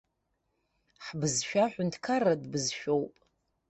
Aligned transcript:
Ҳбызшәа 1.05 1.63
ҳәынҭқарратә 1.71 2.47
бызшәоуп. 2.51 3.13